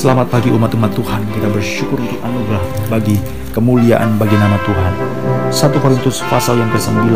[0.00, 1.28] Selamat pagi umat-umat Tuhan.
[1.28, 3.20] Kita bersyukur untuk anugerah bagi
[3.52, 4.92] kemuliaan bagi nama Tuhan.
[5.52, 7.12] 1 Korintus pasal yang ke-9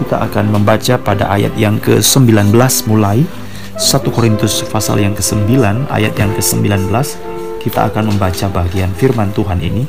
[0.00, 2.56] kita akan membaca pada ayat yang ke-19
[2.88, 5.60] mulai 1 Korintus pasal yang ke-9
[5.92, 6.88] ayat yang ke-19
[7.60, 9.84] kita akan membaca bagian firman Tuhan ini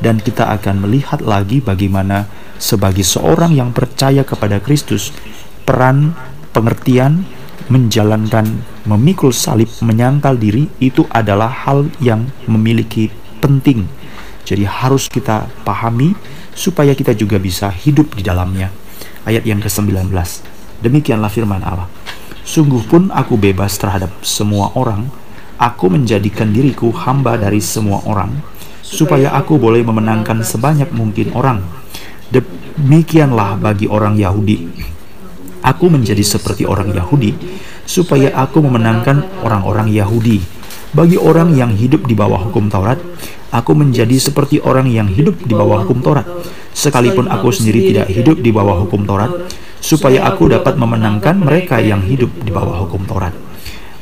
[0.00, 2.24] dan kita akan melihat lagi bagaimana
[2.56, 5.12] sebagai seorang yang percaya kepada Kristus
[5.68, 6.16] peran
[6.56, 7.28] pengertian
[7.68, 13.10] menjalankan memikul salib menyangkal diri itu adalah hal yang memiliki
[13.42, 13.90] penting.
[14.46, 16.14] Jadi harus kita pahami
[16.54, 18.70] supaya kita juga bisa hidup di dalamnya.
[19.26, 20.06] Ayat yang ke-19.
[20.80, 21.90] Demikianlah firman Allah.
[22.46, 25.10] Sungguh pun aku bebas terhadap semua orang.
[25.58, 28.38] Aku menjadikan diriku hamba dari semua orang
[28.86, 31.58] supaya aku boleh memenangkan sebanyak mungkin orang.
[32.30, 34.62] Demikianlah bagi orang Yahudi.
[35.66, 37.34] Aku menjadi seperti orang Yahudi
[37.86, 40.42] supaya aku memenangkan orang-orang Yahudi.
[40.92, 42.98] Bagi orang yang hidup di bawah hukum Taurat,
[43.54, 46.26] aku menjadi seperti orang yang hidup di bawah hukum Taurat.
[46.76, 49.32] Sekalipun aku sendiri tidak hidup di bawah hukum Taurat,
[49.80, 53.32] supaya aku dapat memenangkan mereka yang hidup di bawah hukum Taurat.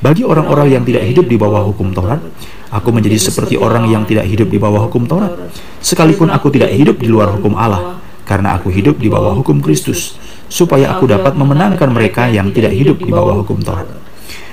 [0.04, 2.20] Bagi orang-orang yang tidak hidup di bawah hukum Taurat,
[2.68, 5.32] aku menjadi seperti orang yang tidak hidup di bawah hukum Taurat.
[5.80, 10.16] Sekalipun aku tidak hidup di luar hukum Allah, karena aku hidup di bawah hukum Kristus
[10.54, 13.90] supaya aku dapat memenangkan mereka yang tidak hidup di bawah hukum Taurat.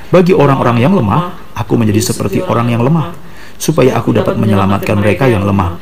[0.09, 3.13] Bagi orang-orang yang lemah, aku menjadi seperti orang yang lemah,
[3.61, 5.77] supaya aku dapat menyelamatkan mereka yang lemah.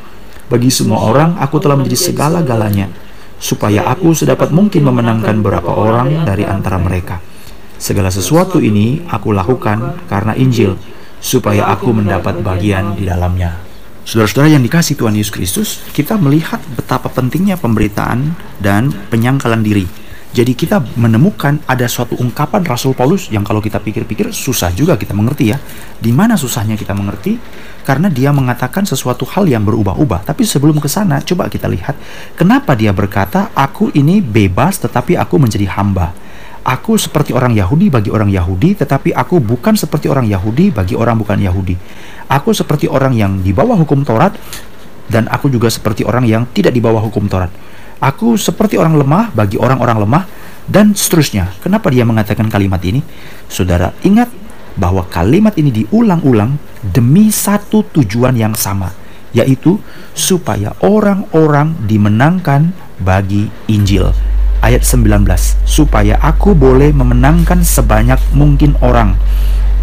[0.52, 2.92] Bagi semua orang, aku telah menjadi segala-galanya,
[3.40, 7.24] supaya aku sedapat mungkin memenangkan beberapa orang dari antara mereka.
[7.80, 10.76] Segala sesuatu ini aku lakukan karena Injil,
[11.24, 13.56] supaya aku mendapat bagian di dalamnya.
[14.04, 20.09] Saudara-saudara yang dikasih Tuhan Yesus Kristus, kita melihat betapa pentingnya pemberitaan dan penyangkalan diri.
[20.30, 25.18] Jadi kita menemukan ada suatu ungkapan Rasul Paulus yang kalau kita pikir-pikir susah juga kita
[25.18, 25.58] mengerti ya.
[25.98, 27.42] Di mana susahnya kita mengerti?
[27.82, 30.30] Karena dia mengatakan sesuatu hal yang berubah-ubah.
[30.30, 31.98] Tapi sebelum ke sana, coba kita lihat
[32.38, 36.14] kenapa dia berkata, "Aku ini bebas tetapi aku menjadi hamba."
[36.62, 41.18] Aku seperti orang Yahudi bagi orang Yahudi, tetapi aku bukan seperti orang Yahudi bagi orang
[41.18, 41.74] bukan Yahudi.
[42.30, 44.38] Aku seperti orang yang di bawah hukum Taurat
[45.10, 47.50] dan aku juga seperti orang yang tidak di bawah hukum Taurat.
[48.00, 50.24] Aku seperti orang lemah bagi orang-orang lemah
[50.72, 51.52] dan seterusnya.
[51.60, 53.04] Kenapa dia mengatakan kalimat ini?
[53.52, 54.32] Saudara, ingat
[54.80, 58.96] bahwa kalimat ini diulang-ulang demi satu tujuan yang sama,
[59.36, 59.76] yaitu
[60.16, 62.72] supaya orang-orang dimenangkan
[63.04, 64.16] bagi Injil.
[64.64, 65.28] Ayat 19,
[65.68, 69.20] supaya aku boleh memenangkan sebanyak mungkin orang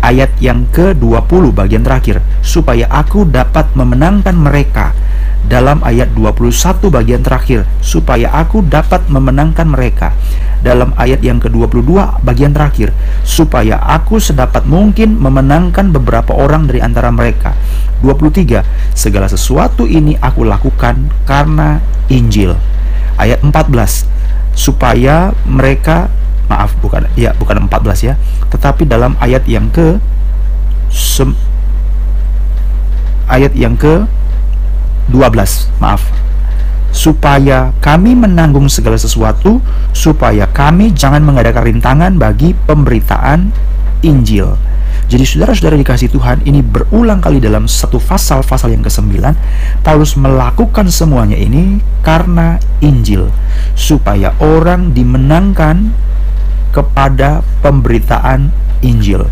[0.03, 2.21] ayat yang ke-20 bagian terakhir.
[2.41, 4.93] Supaya aku dapat memenangkan mereka.
[5.47, 7.69] Dalam ayat 21 bagian terakhir.
[7.79, 10.13] Supaya aku dapat memenangkan mereka.
[10.61, 12.91] Dalam ayat yang ke-22 bagian terakhir.
[13.23, 17.55] Supaya aku sedapat mungkin memenangkan beberapa orang dari antara mereka.
[18.05, 21.81] 23 segala sesuatu ini aku lakukan karena
[22.13, 22.59] Injil.
[23.17, 24.17] Ayat 14
[24.57, 26.09] supaya mereka
[26.47, 28.15] maaf bukan ya bukan 14 ya.
[28.51, 29.99] Tetapi dalam ayat yang ke
[30.91, 31.35] sem,
[33.27, 34.07] ayat yang ke
[35.11, 36.03] 12 maaf.
[36.97, 39.61] Supaya kami menanggung segala sesuatu
[39.93, 43.53] supaya kami jangan mengadakan rintangan bagi pemberitaan
[44.01, 44.57] Injil.
[45.07, 49.23] Jadi saudara-saudara dikasih Tuhan ini berulang kali dalam satu pasal-pasal yang ke-9
[49.87, 53.31] Paulus melakukan semuanya ini karena Injil.
[53.79, 55.95] Supaya orang dimenangkan
[56.77, 58.53] kepada pemberitaan
[58.85, 59.25] Injil.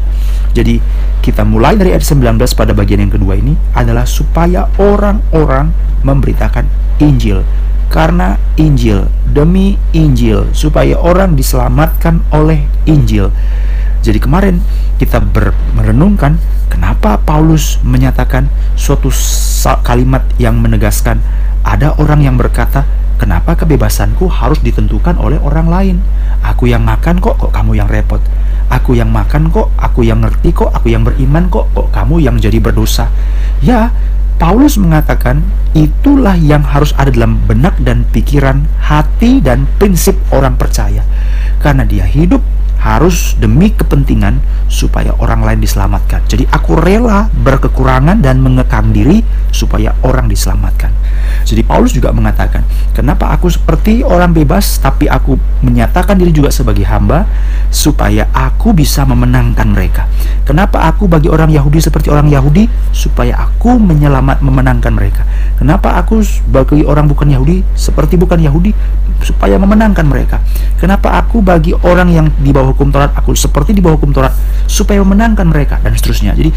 [0.57, 0.81] Jadi
[1.21, 6.65] kita mulai dari ayat 19 pada bagian yang kedua ini adalah supaya orang-orang memberitakan
[7.05, 7.45] Injil.
[7.93, 13.29] Karena Injil, demi Injil, supaya orang diselamatkan oleh Injil.
[14.01, 14.65] Jadi kemarin
[14.97, 15.21] kita
[15.77, 16.41] merenungkan
[16.73, 19.13] kenapa Paulus menyatakan suatu
[19.85, 21.21] kalimat yang menegaskan
[21.65, 25.97] ada orang yang berkata Kenapa kebebasanku harus ditentukan oleh orang lain?
[26.43, 28.19] Aku yang makan kok, kok kamu yang repot.
[28.69, 32.37] Aku yang makan kok, aku yang ngerti kok, aku yang beriman kok, kok kamu yang
[32.43, 33.07] jadi berdosa.
[33.63, 33.95] Ya,
[34.35, 35.47] Paulus mengatakan
[35.79, 41.07] itulah yang harus ada dalam benak dan pikiran, hati dan prinsip orang percaya.
[41.63, 42.43] Karena dia hidup
[42.85, 46.21] harus demi kepentingan supaya orang lain diselamatkan.
[46.29, 50.93] Jadi aku rela berkekurangan dan mengekang diri supaya orang diselamatkan.
[51.49, 52.61] Jadi Paulus juga mengatakan,
[52.93, 57.25] kenapa aku seperti orang bebas tapi aku menyatakan diri juga sebagai hamba
[57.73, 60.05] supaya aku bisa memenangkan mereka.
[60.45, 65.25] Kenapa aku bagi orang Yahudi seperti orang Yahudi supaya aku menyelamat memenangkan mereka.
[65.57, 66.21] Kenapa aku
[66.53, 68.77] bagi orang bukan Yahudi seperti bukan Yahudi
[69.25, 70.45] supaya memenangkan mereka.
[70.77, 74.35] Kenapa aku bagi orang yang di bawah hukum Taurat, aku seperti di bawah hukum Taurat
[74.69, 76.35] supaya memenangkan mereka dan seterusnya.
[76.35, 76.51] Jadi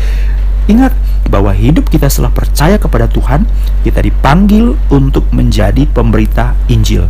[0.67, 0.91] Ingat
[1.31, 3.47] bahwa hidup kita setelah percaya kepada Tuhan,
[3.87, 7.07] kita dipanggil untuk menjadi pemberita Injil.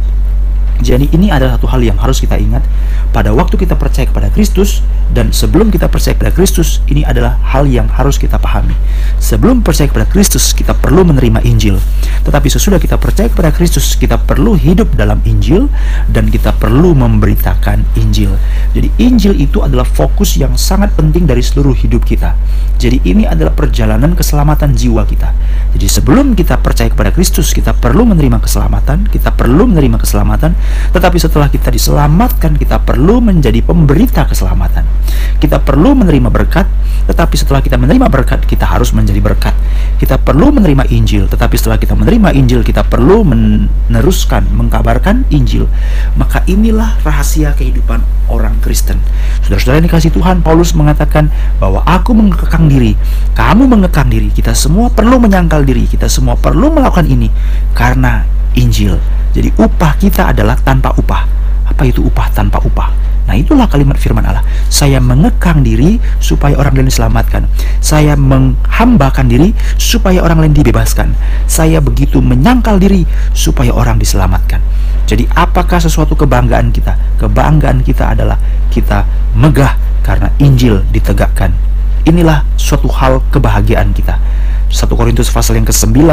[0.81, 2.61] Jadi ini adalah satu hal yang harus kita ingat
[3.09, 7.65] pada waktu kita percaya kepada Kristus dan sebelum kita percaya kepada Kristus ini adalah hal
[7.65, 8.75] yang harus kita pahami.
[9.17, 11.81] Sebelum percaya kepada Kristus kita perlu menerima Injil.
[12.21, 15.71] Tetapi sesudah kita percaya kepada Kristus kita perlu hidup dalam Injil
[16.11, 18.35] dan kita perlu memberitakan Injil.
[18.75, 22.37] Jadi Injil itu adalah fokus yang sangat penting dari seluruh hidup kita.
[22.77, 25.33] Jadi ini adalah perjalanan keselamatan jiwa kita.
[25.73, 30.53] Jadi sebelum kita percaya kepada Kristus kita perlu menerima keselamatan, kita perlu menerima keselamatan
[30.91, 34.87] tetapi setelah kita diselamatkan, kita perlu menjadi pemberita keselamatan.
[35.37, 36.65] Kita perlu menerima berkat,
[37.05, 39.53] tetapi setelah kita menerima berkat, kita harus menjadi berkat.
[40.01, 45.69] Kita perlu menerima Injil, tetapi setelah kita menerima Injil, kita perlu meneruskan, mengkabarkan Injil.
[46.17, 48.99] Maka inilah rahasia kehidupan orang Kristen.
[49.45, 52.93] Saudara-saudara yang dikasih Tuhan, Paulus mengatakan bahwa aku mengekang diri,
[53.33, 57.31] kamu mengekang diri, kita semua perlu menyangkal diri, kita semua perlu melakukan ini
[57.71, 58.27] karena
[58.57, 58.99] Injil.
[59.33, 61.23] Jadi upah kita adalah tanpa upah.
[61.67, 62.89] Apa itu upah tanpa upah?
[63.27, 64.41] Nah itulah kalimat firman Allah.
[64.71, 67.43] Saya mengekang diri supaya orang lain diselamatkan.
[67.83, 71.11] Saya menghambakan diri supaya orang lain dibebaskan.
[71.43, 73.03] Saya begitu menyangkal diri
[73.35, 74.63] supaya orang diselamatkan.
[75.07, 76.95] Jadi apakah sesuatu kebanggaan kita?
[77.19, 78.39] Kebanggaan kita adalah
[78.71, 79.03] kita
[79.35, 79.75] megah
[80.07, 81.66] karena Injil ditegakkan.
[82.07, 84.15] Inilah suatu hal kebahagiaan kita.
[84.71, 86.07] 1 Korintus pasal yang ke-9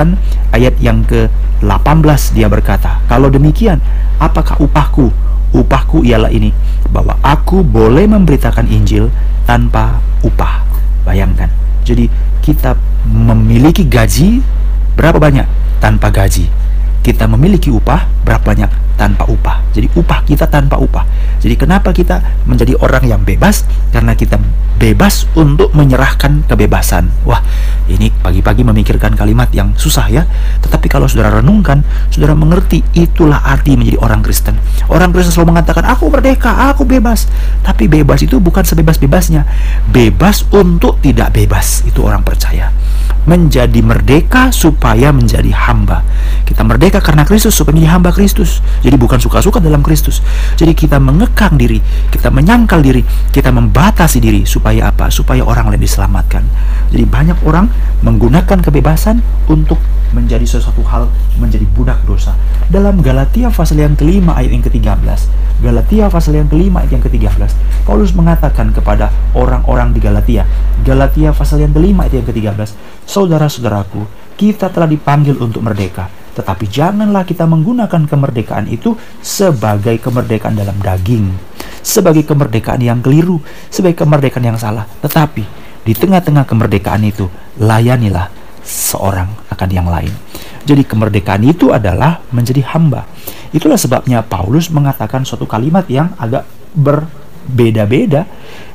[0.50, 3.78] ayat yang ke-18 dia berkata, "Kalau demikian,
[4.18, 5.14] apakah upahku?
[5.54, 6.50] Upahku ialah ini,
[6.90, 9.14] bahwa aku boleh memberitakan Injil
[9.46, 10.66] tanpa upah."
[11.06, 11.46] Bayangkan.
[11.86, 12.10] Jadi
[12.42, 12.74] kita
[13.06, 14.42] memiliki gaji
[14.98, 15.46] berapa banyak
[15.78, 16.50] tanpa gaji.
[17.04, 19.60] Kita memiliki upah berapa banyak tanpa upah.
[19.76, 21.04] Jadi upah kita tanpa upah.
[21.42, 23.68] Jadi kenapa kita menjadi orang yang bebas?
[23.92, 24.40] Karena kita
[24.78, 27.10] bebas untuk menyerahkan kebebasan.
[27.28, 27.42] Wah,
[27.90, 30.24] ini pagi-pagi memikirkan kalimat yang susah ya.
[30.64, 34.56] Tetapi kalau saudara renungkan, saudara mengerti itulah arti menjadi orang Kristen.
[34.88, 37.28] Orang Kristen selalu mengatakan, aku merdeka, aku bebas.
[37.60, 39.44] Tapi bebas itu bukan sebebas-bebasnya.
[39.90, 41.84] Bebas untuk tidak bebas.
[41.84, 42.72] Itu orang percaya.
[43.24, 46.04] Menjadi merdeka supaya menjadi hamba.
[46.44, 48.60] Kita merdeka karena Kristus supaya menjadi hamba Kristus.
[48.84, 50.20] Jadi bukan suka-suka dalam Kristus.
[50.60, 51.80] Jadi kita mengekang diri,
[52.12, 53.00] kita menyangkal diri,
[53.32, 55.08] kita membatasi diri supaya apa?
[55.08, 56.44] Supaya orang lain diselamatkan.
[56.92, 57.72] Jadi banyak orang
[58.04, 59.80] menggunakan kebebasan untuk
[60.14, 61.10] menjadi sesuatu hal
[61.42, 62.38] menjadi budak dosa.
[62.70, 65.18] Dalam Galatia pasal yang kelima ayat yang ke-13.
[65.60, 67.50] Galatia pasal yang kelima ayat yang ke-13.
[67.84, 70.46] Paulus mengatakan kepada orang-orang di Galatia.
[70.86, 72.70] Galatia pasal yang kelima ayat yang ke-13.
[73.14, 76.10] Saudara-saudaraku, kita telah dipanggil untuk merdeka.
[76.34, 83.38] Tetapi janganlah kita menggunakan kemerdekaan itu sebagai kemerdekaan dalam daging sebagai kemerdekaan yang keliru,
[83.68, 84.88] sebagai kemerdekaan yang salah.
[85.04, 85.44] Tetapi
[85.84, 87.28] di tengah-tengah kemerdekaan itu,
[87.60, 88.32] layanilah
[88.64, 90.10] seorang akan yang lain.
[90.64, 93.04] Jadi kemerdekaan itu adalah menjadi hamba.
[93.52, 98.24] Itulah sebabnya Paulus mengatakan suatu kalimat yang agak berbeda-beda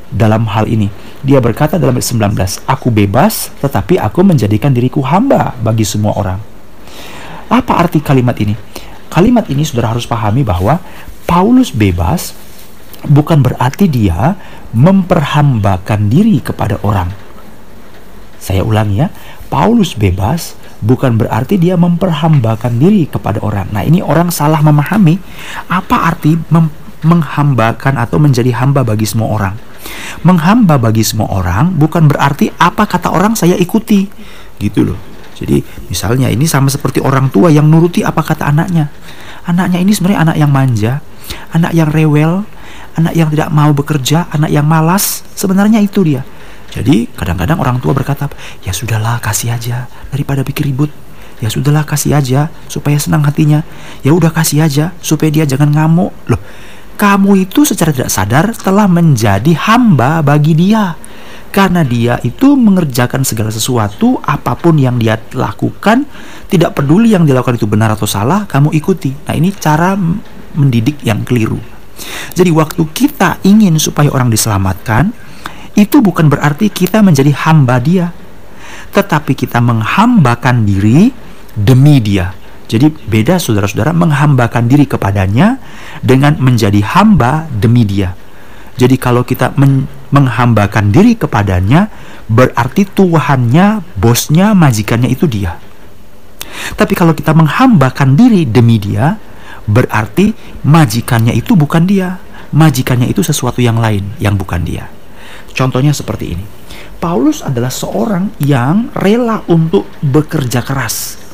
[0.10, 0.90] dalam hal ini.
[1.22, 6.40] Dia berkata dalam ayat 19, Aku bebas, tetapi aku menjadikan diriku hamba bagi semua orang.
[7.50, 8.54] Apa arti kalimat ini?
[9.10, 10.78] Kalimat ini sudah harus pahami bahwa
[11.26, 12.38] Paulus bebas
[13.06, 14.38] bukan berarti dia
[14.74, 17.10] memperhambakan diri kepada orang.
[18.38, 19.10] Saya ulangi ya,
[19.50, 23.68] Paulus bebas bukan berarti dia memperhambakan diri kepada orang.
[23.74, 25.20] Nah, ini orang salah memahami
[25.68, 26.38] apa arti
[27.04, 29.69] menghambakan atau menjadi hamba bagi semua orang.
[30.26, 34.10] Menghamba bagi semua orang bukan berarti apa kata orang saya ikuti.
[34.60, 35.00] Gitu loh.
[35.40, 38.92] Jadi, misalnya ini sama seperti orang tua yang nuruti apa kata anaknya.
[39.48, 41.00] Anaknya ini sebenarnya anak yang manja,
[41.56, 42.44] anak yang rewel,
[43.00, 46.28] anak yang tidak mau bekerja, anak yang malas, sebenarnya itu dia.
[46.70, 48.30] Jadi kadang-kadang orang tua berkata,
[48.62, 50.92] ya sudahlah kasih aja daripada pikir ribut.
[51.40, 53.64] Ya sudahlah kasih aja supaya senang hatinya.
[54.04, 56.12] Ya udah kasih aja supaya dia jangan ngamuk.
[56.28, 56.42] Loh,
[57.00, 61.00] kamu itu secara tidak sadar telah menjadi hamba bagi dia.
[61.50, 66.06] Karena dia itu mengerjakan segala sesuatu apa pun yang dia lakukan,
[66.46, 69.16] tidak peduli yang dilakukan itu benar atau salah, kamu ikuti.
[69.26, 69.98] Nah, ini cara
[70.54, 71.58] mendidik yang keliru.
[72.38, 75.10] Jadi waktu kita ingin supaya orang diselamatkan,
[75.74, 78.14] itu bukan berarti kita menjadi hamba dia,
[78.94, 81.10] tetapi kita menghambakan diri
[81.58, 82.39] demi dia.
[82.70, 85.58] Jadi beda saudara-saudara menghambakan diri kepadanya
[86.06, 88.14] dengan menjadi hamba demi dia.
[88.78, 91.90] Jadi kalau kita men menghambakan diri kepadanya
[92.30, 95.58] berarti Tuhannya, bosnya, majikannya itu dia.
[96.78, 99.18] Tapi kalau kita menghambakan diri demi dia,
[99.66, 100.34] berarti
[100.66, 102.22] majikannya itu bukan dia.
[102.50, 104.90] Majikannya itu sesuatu yang lain yang bukan dia.
[105.54, 106.46] Contohnya seperti ini.
[106.98, 111.29] Paulus adalah seorang yang rela untuk bekerja keras.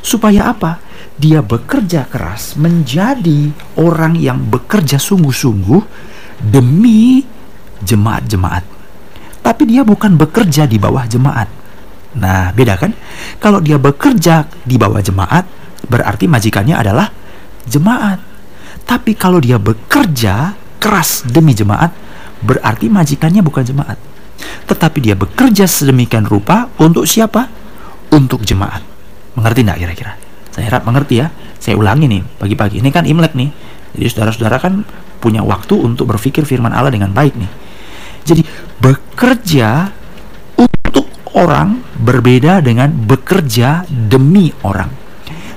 [0.00, 0.80] Supaya apa?
[1.20, 5.82] Dia bekerja keras menjadi orang yang bekerja sungguh-sungguh
[6.40, 7.20] demi
[7.84, 8.64] jemaat-jemaat.
[9.40, 11.48] Tapi dia bukan bekerja di bawah jemaat.
[12.16, 12.92] Nah, beda kan?
[13.38, 15.44] Kalau dia bekerja di bawah jemaat,
[15.86, 17.08] berarti majikannya adalah
[17.68, 18.18] jemaat.
[18.88, 21.92] Tapi kalau dia bekerja keras demi jemaat,
[22.42, 23.98] berarti majikannya bukan jemaat.
[24.66, 27.46] Tetapi dia bekerja sedemikian rupa untuk siapa?
[28.10, 28.89] Untuk jemaat.
[29.38, 30.12] Mengerti nggak kira-kira?
[30.50, 31.30] Saya harap mengerti ya.
[31.60, 32.82] Saya ulangi nih pagi-pagi.
[32.82, 33.50] Ini kan Imlek nih.
[33.94, 34.82] Jadi saudara-saudara kan
[35.20, 37.50] punya waktu untuk berpikir firman Allah dengan baik nih.
[38.24, 38.42] Jadi
[38.80, 39.90] bekerja
[40.56, 44.99] untuk orang berbeda dengan bekerja demi orang.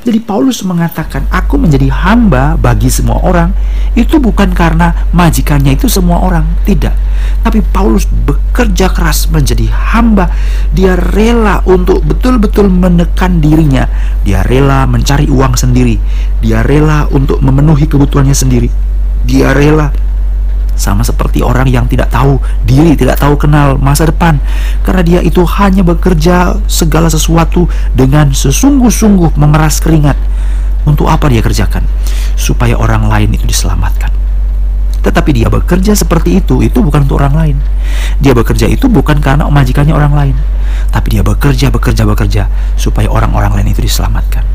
[0.03, 3.55] Jadi Paulus mengatakan, "Aku menjadi hamba bagi semua orang."
[3.95, 6.91] Itu bukan karena majikannya itu semua orang, tidak.
[7.39, 10.27] Tapi Paulus bekerja keras menjadi hamba.
[10.75, 13.88] Dia rela untuk betul-betul menekan dirinya.
[14.27, 15.95] Dia rela mencari uang sendiri.
[16.43, 18.67] Dia rela untuk memenuhi kebutuhannya sendiri.
[19.24, 19.91] Dia rela
[20.84, 24.36] sama seperti orang yang tidak tahu diri, tidak tahu kenal masa depan.
[24.84, 30.20] Karena dia itu hanya bekerja segala sesuatu dengan sesungguh-sungguh memeras keringat.
[30.84, 31.88] Untuk apa dia kerjakan?
[32.36, 34.23] Supaya orang lain itu diselamatkan.
[35.03, 37.57] Tetapi dia bekerja seperti itu, itu bukan untuk orang lain.
[38.24, 40.36] Dia bekerja itu bukan karena majikannya orang lain.
[40.89, 42.43] Tapi dia bekerja, bekerja, bekerja
[42.79, 44.48] supaya orang-orang lain itu diselamatkan.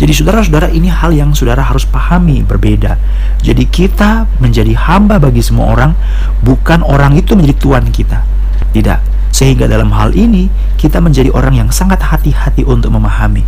[0.00, 2.96] Jadi saudara-saudara ini hal yang saudara harus pahami berbeda.
[3.44, 5.92] Jadi kita menjadi hamba bagi semua orang,
[6.40, 8.24] bukan orang itu menjadi tuan kita.
[8.72, 9.00] Tidak.
[9.32, 13.44] Sehingga dalam hal ini kita menjadi orang yang sangat hati-hati untuk memahami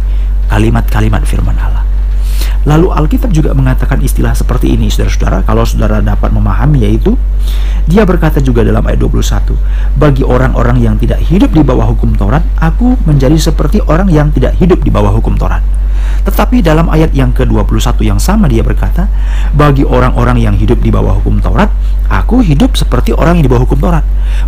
[0.48, 1.83] kalimat-kalimat firman Allah.
[2.64, 5.44] Lalu Alkitab juga mengatakan istilah seperti ini, saudara-saudara.
[5.44, 7.12] Kalau saudara dapat memahami, yaitu
[7.84, 9.52] dia berkata juga dalam ayat 21,
[10.00, 14.56] Bagi orang-orang yang tidak hidup di bawah hukum Taurat, aku menjadi seperti orang yang tidak
[14.56, 15.60] hidup di bawah hukum Taurat.
[16.24, 19.12] Tetapi dalam ayat yang ke-21 yang sama dia berkata,
[19.52, 21.68] bagi orang-orang yang hidup di bawah hukum Taurat,
[22.08, 24.04] aku hidup seperti orang yang di bawah hukum Taurat.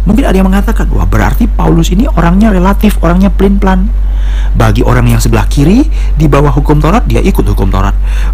[0.08, 3.92] Mungkin ada yang mengatakan, wah berarti Paulus ini orangnya relatif, orangnya pelin-pelan.
[4.56, 5.84] Bagi orang yang sebelah kiri,
[6.16, 7.75] di bawah hukum Taurat, dia ikut hukum Taurat.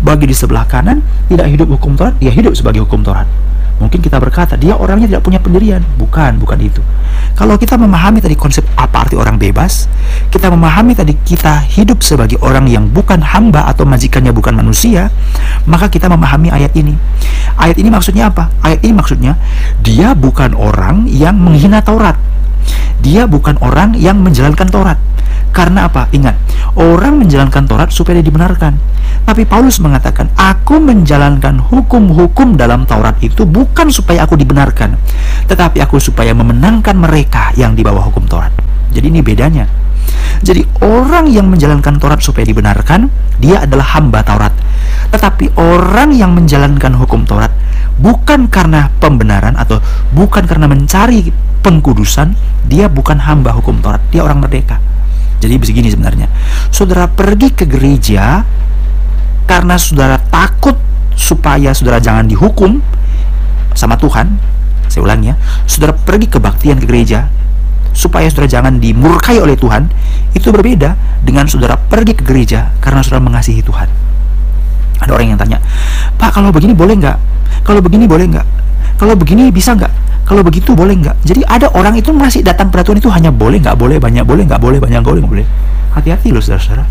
[0.03, 3.27] Bagi di sebelah kanan, tidak hidup hukum Taurat, dia hidup sebagai hukum Taurat.
[3.83, 5.83] Mungkin kita berkata, dia orangnya tidak punya pendirian.
[5.99, 6.79] Bukan, bukan itu.
[7.35, 9.91] Kalau kita memahami tadi konsep apa arti orang bebas,
[10.31, 15.11] kita memahami tadi kita hidup sebagai orang yang bukan hamba atau majikannya bukan manusia,
[15.67, 16.95] maka kita memahami ayat ini.
[17.59, 18.55] Ayat ini maksudnya apa?
[18.63, 19.35] Ayat ini maksudnya,
[19.83, 22.15] dia bukan orang yang menghina Taurat.
[23.03, 24.99] Dia bukan orang yang menjalankan Taurat.
[25.53, 26.09] Karena apa?
[26.17, 26.39] Ingat,
[26.79, 28.79] orang menjalankan Taurat supaya dia dibenarkan.
[29.23, 34.99] Tapi Paulus mengatakan, aku menjalankan hukum-hukum dalam Taurat itu bukan supaya aku dibenarkan,
[35.47, 38.51] tetapi aku supaya memenangkan mereka yang di bawah hukum Taurat.
[38.91, 39.69] Jadi ini bedanya.
[40.43, 43.07] Jadi orang yang menjalankan Taurat supaya dibenarkan,
[43.39, 44.51] dia adalah hamba Taurat.
[45.15, 47.53] Tetapi orang yang menjalankan hukum Taurat
[48.01, 49.79] bukan karena pembenaran atau
[50.11, 51.31] bukan karena mencari
[51.63, 52.35] pengkudusan,
[52.67, 54.83] dia bukan hamba hukum Taurat, dia orang merdeka.
[55.39, 56.27] Jadi begini sebenarnya.
[56.71, 58.47] Saudara pergi ke gereja
[59.47, 60.79] karena saudara takut
[61.15, 62.83] supaya saudara jangan dihukum
[63.75, 64.39] sama Tuhan,
[64.87, 67.31] saya ulangi ya, saudara pergi kebaktian ke gereja
[67.93, 69.89] supaya saudara jangan dimurkai oleh Tuhan,
[70.33, 73.89] itu berbeda dengan saudara pergi ke gereja karena saudara mengasihi Tuhan.
[75.03, 75.59] Ada orang yang tanya,
[76.15, 77.19] Pak kalau begini boleh nggak?
[77.67, 78.47] Kalau begini boleh nggak?
[78.97, 79.91] Kalau begini bisa nggak?
[80.33, 81.29] Kalau begitu boleh nggak?
[81.29, 84.49] Jadi ada orang itu masih datang pada Tuhan itu hanya boleh nggak boleh, banyak boleh
[84.49, 85.47] nggak boleh, banyak boleh nggak boleh.
[85.93, 86.89] Hati-hati loh saudara-saudara.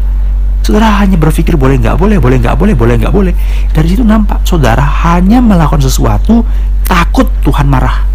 [0.61, 3.33] Saudara hanya berpikir boleh nggak boleh, boleh nggak boleh, boleh nggak boleh.
[3.73, 6.45] Dari situ nampak saudara hanya melakukan sesuatu
[6.85, 8.05] takut Tuhan marah.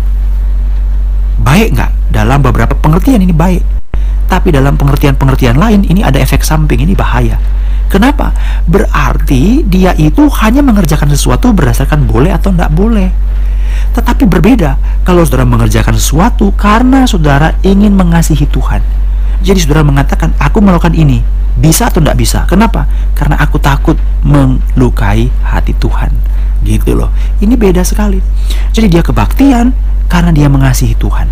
[1.43, 1.91] Baik nggak?
[2.15, 3.67] Dalam beberapa pengertian ini baik.
[4.31, 7.35] Tapi dalam pengertian-pengertian lain ini ada efek samping, ini bahaya.
[7.87, 8.35] Kenapa?
[8.67, 13.09] Berarti dia itu hanya mengerjakan sesuatu berdasarkan boleh atau tidak boleh.
[13.95, 18.83] Tetapi berbeda kalau saudara mengerjakan sesuatu karena saudara ingin mengasihi Tuhan.
[19.41, 21.23] Jadi saudara mengatakan, aku melakukan ini
[21.57, 22.45] bisa atau tidak bisa?
[22.45, 22.85] Kenapa?
[23.17, 26.13] Karena aku takut melukai hati Tuhan.
[26.67, 27.15] Gitu loh.
[27.39, 28.19] Ini beda sekali.
[28.75, 29.73] Jadi dia kebaktian
[30.11, 31.29] karena dia mengasihi Tuhan.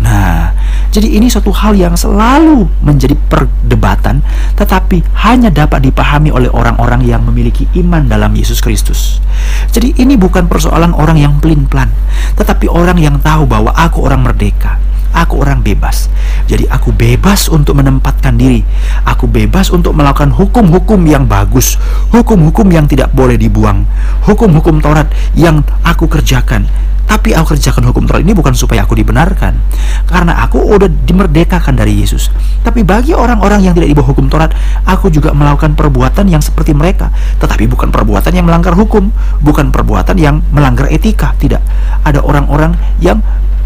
[0.00, 0.54] Nah,
[0.90, 4.26] jadi ini suatu hal yang selalu menjadi perdebatan,
[4.58, 9.22] tetapi hanya dapat dipahami oleh orang-orang yang memiliki iman dalam Yesus Kristus.
[9.70, 11.94] Jadi ini bukan persoalan orang yang pelin-pelan,
[12.34, 14.82] tetapi orang yang tahu bahwa aku orang merdeka,
[15.14, 16.10] aku orang bebas.
[16.50, 18.62] Jadi aku bebas untuk menempatkan diri.
[19.06, 21.78] Aku bebas untuk melakukan hukum-hukum yang bagus,
[22.10, 23.86] hukum-hukum yang tidak boleh dibuang,
[24.26, 25.06] hukum-hukum Taurat
[25.38, 26.66] yang aku kerjakan.
[27.10, 29.58] Tapi aku kerjakan hukum Taurat ini bukan supaya aku dibenarkan.
[30.06, 32.30] Karena aku udah dimerdekakan dari Yesus.
[32.62, 34.54] Tapi bagi orang-orang yang tidak di bawah hukum Taurat,
[34.86, 37.10] aku juga melakukan perbuatan yang seperti mereka.
[37.42, 39.10] Tetapi bukan perbuatan yang melanggar hukum.
[39.42, 41.34] Bukan perbuatan yang melanggar etika.
[41.34, 41.58] Tidak.
[42.06, 43.18] Ada orang-orang yang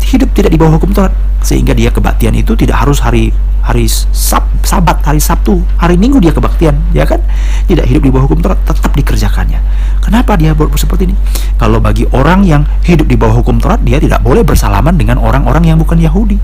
[0.05, 1.13] hidup tidak di bawah hukum Taurat.
[1.45, 3.33] Sehingga dia kebaktian itu tidak harus hari
[3.65, 7.21] hari sab, sabat hari Sabtu hari Minggu dia kebaktian ya kan
[7.65, 9.61] tidak hidup di bawah hukum Taurat tetap dikerjakannya
[10.05, 11.17] kenapa dia seperti ini
[11.57, 15.73] kalau bagi orang yang hidup di bawah hukum Taurat dia tidak boleh bersalaman dengan orang-orang
[15.73, 16.37] yang bukan Yahudi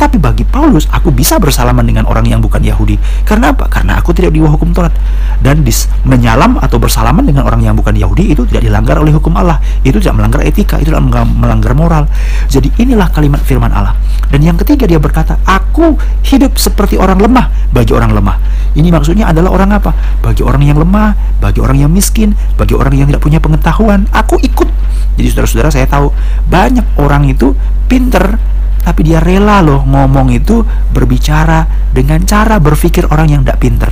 [0.00, 2.96] tapi bagi Paulus, aku bisa bersalaman dengan orang yang bukan Yahudi.
[3.20, 3.68] Karena apa?
[3.68, 4.96] Karena aku tidak di bawah hukum Taurat.
[5.44, 9.36] Dan dis, menyalam atau bersalaman dengan orang yang bukan Yahudi itu tidak dilanggar oleh hukum
[9.36, 9.60] Allah.
[9.84, 12.08] Itu tidak melanggar etika, itu tidak melanggar moral.
[12.48, 13.92] Jadi inilah kalimat firman Allah.
[14.32, 18.36] Dan yang ketiga dia berkata, aku hidup seperti orang lemah bagi orang lemah.
[18.76, 19.90] Ini maksudnya adalah orang apa?
[20.20, 24.36] Bagi orang yang lemah, bagi orang yang miskin, bagi orang yang tidak punya pengetahuan, aku
[24.44, 24.68] ikut.
[25.16, 26.12] Jadi saudara-saudara saya tahu
[26.46, 27.56] banyak orang itu
[27.90, 28.38] pinter
[28.80, 33.90] tapi dia rela loh ngomong itu berbicara dengan cara berpikir orang yang tidak pinter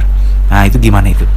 [0.49, 1.29] nah itu gimana itu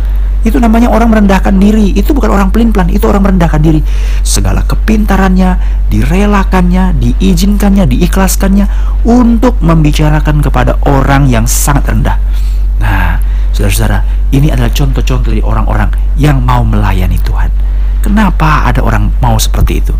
[0.41, 1.93] itu namanya orang merendahkan diri.
[1.93, 3.81] Itu bukan orang pelin-pelan itu orang merendahkan diri.
[4.25, 5.57] Segala kepintarannya
[5.93, 8.65] direlakannya diizinkannya diikhlaskannya
[9.05, 12.17] untuk membicarakan kepada orang yang sangat rendah.
[12.81, 13.21] Nah
[13.53, 14.01] saudara-saudara
[14.33, 17.53] ini adalah contoh-contoh dari orang-orang yang mau melayani Tuhan.
[18.01, 19.93] Kenapa ada orang mau seperti itu?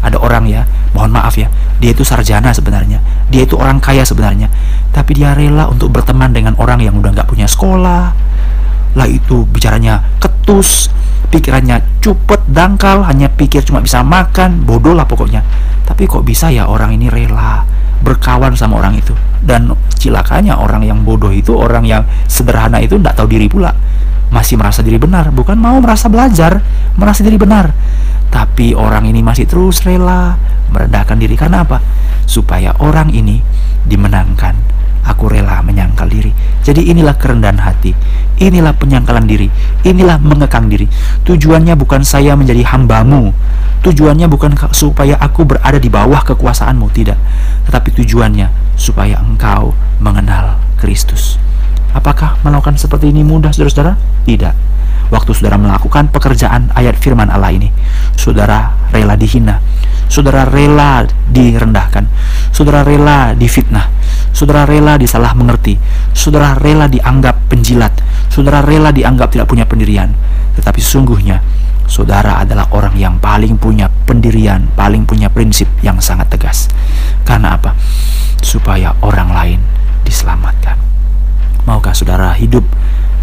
[0.00, 0.64] Ada orang ya
[0.96, 3.04] mohon maaf ya dia itu sarjana sebenarnya.
[3.28, 4.48] Dia itu orang kaya sebenarnya.
[4.96, 8.25] Tapi dia rela untuk berteman dengan orang yang udah nggak punya sekolah
[8.96, 10.88] lah itu bicaranya ketus
[11.28, 15.44] pikirannya cupet dangkal hanya pikir cuma bisa makan bodoh lah pokoknya
[15.84, 17.62] tapi kok bisa ya orang ini rela
[18.00, 19.12] berkawan sama orang itu
[19.44, 19.68] dan
[20.00, 23.74] cilakanya orang yang bodoh itu orang yang sederhana itu tidak tahu diri pula
[24.32, 26.58] masih merasa diri benar bukan mau merasa belajar
[26.98, 27.70] merasa diri benar
[28.30, 30.36] tapi orang ini masih terus rela
[30.70, 31.78] merendahkan diri karena apa?
[32.26, 33.38] Supaya orang ini
[33.86, 34.76] dimenangkan.
[35.06, 36.34] Aku rela menyangkal diri.
[36.66, 37.94] Jadi inilah kerendahan hati.
[38.36, 39.48] Inilah penyangkalan diri.
[39.82, 40.84] Inilah mengekang diri.
[41.24, 43.32] Tujuannya bukan saya menjadi hambamu.
[43.80, 46.86] Tujuannya bukan supaya aku berada di bawah kekuasaanmu.
[46.92, 47.18] Tidak.
[47.70, 49.72] Tetapi tujuannya supaya engkau
[50.04, 51.40] mengenal Kristus.
[51.96, 53.96] Apakah melakukan seperti ini mudah, saudara-saudara?
[54.28, 54.75] Tidak
[55.10, 57.70] waktu saudara melakukan pekerjaan ayat firman Allah ini.
[58.16, 59.62] Saudara rela dihina,
[60.10, 62.04] saudara rela direndahkan,
[62.50, 63.90] saudara rela difitnah,
[64.34, 65.78] saudara rela disalah mengerti,
[66.16, 67.92] saudara rela dianggap penjilat,
[68.30, 70.10] saudara rela dianggap tidak punya pendirian.
[70.56, 71.42] Tetapi sungguhnya
[71.86, 76.66] saudara adalah orang yang paling punya pendirian, paling punya prinsip yang sangat tegas.
[77.22, 77.76] Karena apa?
[78.42, 79.60] Supaya orang lain
[80.06, 80.78] diselamatkan.
[81.66, 82.62] Maukah saudara hidup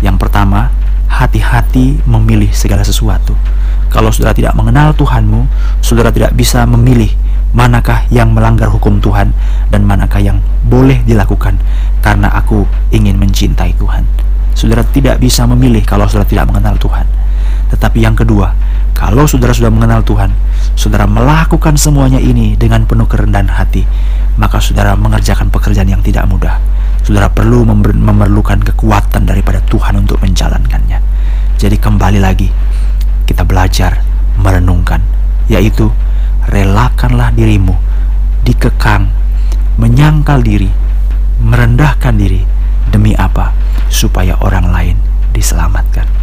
[0.03, 0.67] yang pertama
[1.13, 3.37] hati-hati memilih segala sesuatu.
[3.93, 5.45] Kalau saudara tidak mengenal Tuhanmu,
[5.85, 7.13] saudara tidak bisa memilih
[7.53, 9.29] manakah yang melanggar hukum Tuhan
[9.69, 11.61] dan manakah yang boleh dilakukan
[12.01, 14.01] karena aku ingin mencintai Tuhan.
[14.57, 17.05] Saudara tidak bisa memilih kalau saudara tidak mengenal Tuhan.
[17.69, 18.53] Tetapi yang kedua,
[18.97, 20.33] kalau saudara sudah mengenal Tuhan,
[20.73, 23.85] saudara melakukan semuanya ini dengan penuh kerendahan hati,
[24.37, 26.57] maka saudara mengerjakan pekerjaan yang tidak mudah
[27.03, 30.72] saudara perlu memerlukan kekuatan daripada Tuhan untuk menjalankannya.
[31.63, 32.51] Jadi kembali lagi
[33.23, 34.03] kita belajar
[34.35, 34.99] merenungkan
[35.47, 35.87] yaitu
[36.51, 37.71] relakanlah dirimu
[38.43, 39.07] dikekang,
[39.79, 40.67] menyangkal diri,
[41.39, 42.43] merendahkan diri
[42.91, 43.55] demi apa?
[43.87, 44.99] Supaya orang lain
[45.31, 46.22] diselamatkan.